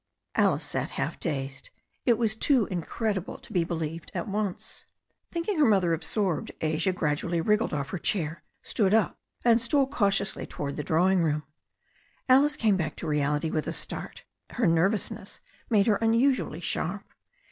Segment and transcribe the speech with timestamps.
[0.33, 1.69] Alice sat half dazed.
[2.07, 4.83] It was too incredible to be at once believed.
[5.31, 10.47] Thinking her mother absorbed, Asia gradually wriggled off her chair, stood up, and stole cautiously
[10.47, 11.43] towards the drawing room.
[12.27, 14.23] Alice came back to reality with a start.
[14.49, 17.03] Her nervousness made her unusually sharp.